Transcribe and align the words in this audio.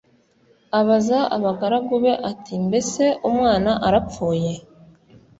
Abaza 0.79 1.19
abagaragu 1.35 1.95
be 2.03 2.13
ati 2.31 2.53
“Mbese 2.65 3.03
umwana 3.29 3.71
arapfuye?” 3.87 4.53